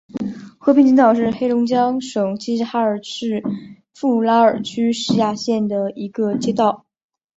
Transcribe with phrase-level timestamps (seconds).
[0.57, 3.43] 和平街道是中国黑龙江省齐齐哈尔市
[3.93, 6.87] 富拉尔基区下辖的一个街道。